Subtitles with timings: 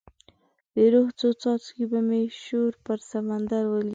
[0.73, 3.89] د روح څو څاڅکي به مې شور پر سمندر ولیکې